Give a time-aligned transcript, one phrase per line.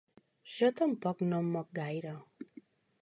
[0.53, 2.15] Jo tampoc no em moc gaire.